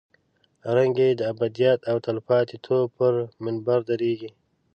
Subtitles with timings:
[0.75, 3.13] رنګ یې د ابدیت او تلپاتې توب پر
[3.43, 4.29] منبر درېږي.